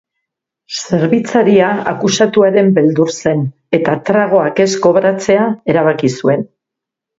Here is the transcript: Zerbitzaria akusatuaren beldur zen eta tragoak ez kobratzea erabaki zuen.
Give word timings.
Zerbitzaria 0.85 1.67
akusatuaren 1.91 2.73
beldur 2.79 3.13
zen 3.25 3.45
eta 3.81 3.99
tragoak 4.09 4.65
ez 4.67 4.69
kobratzea 4.89 5.47
erabaki 5.77 6.15
zuen. 6.21 6.51